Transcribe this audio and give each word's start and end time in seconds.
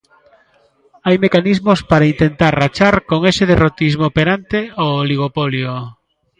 Hai 1.05 1.15
mecanismos 1.25 1.79
para 1.89 2.09
intentar 2.13 2.51
rachar 2.63 2.95
con 3.09 3.19
ese 3.31 3.43
derrotismo 3.51 4.07
perante 4.17 4.59
o 4.83 4.85
oligopolio. 5.03 5.71